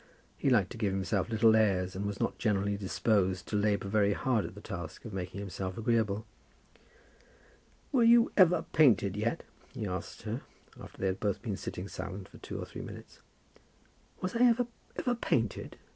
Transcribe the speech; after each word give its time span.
He 0.35 0.49
liked 0.49 0.71
to 0.71 0.79
give 0.79 0.93
himself 0.93 1.29
little 1.29 1.55
airs, 1.55 1.95
and 1.95 2.07
was 2.07 2.19
not 2.19 2.39
generally 2.39 2.75
disposed 2.75 3.47
to 3.49 3.55
labour 3.55 3.87
very 3.87 4.13
hard 4.13 4.45
at 4.45 4.55
the 4.55 4.59
task 4.61 5.05
of 5.05 5.13
making 5.13 5.39
himself 5.39 5.77
agreeable. 5.77 6.25
"Were 7.91 8.01
you 8.01 8.31
ever 8.35 8.65
painted 8.73 9.15
yet?" 9.15 9.43
he 9.75 9.85
asked 9.85 10.23
her 10.23 10.41
after 10.81 10.97
they 10.97 11.05
had 11.05 11.19
both 11.19 11.43
been 11.43 11.55
sitting 11.55 11.87
silent 11.87 12.29
for 12.29 12.39
two 12.39 12.57
or 12.59 12.65
three 12.65 12.81
minutes. 12.81 13.19
"Was 14.21 14.35
I 14.35 14.39
ever 14.41 14.65
ever 14.97 15.13
painted? 15.13 15.77